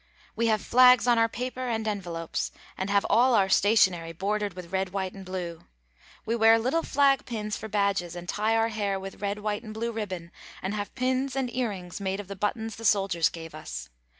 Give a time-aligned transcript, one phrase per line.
[0.35, 4.71] We have flags on our paper and envelopes, and have all our stationery bordered with
[4.71, 5.67] red, white and blue.
[6.25, 9.75] We wear little flag pins for badges and tie our hair with red, white and
[9.75, 10.31] blue ribbon
[10.63, 13.89] and have pins and earrings made of the buttons the soldiers gave us.